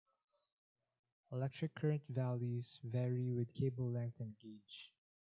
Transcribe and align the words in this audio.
Electric 1.31 1.75
current 1.75 2.01
values 2.09 2.79
vary 2.83 3.29
with 3.31 3.53
cable 3.53 3.91
length 3.91 4.19
and 4.19 4.35
gauge. 4.39 4.91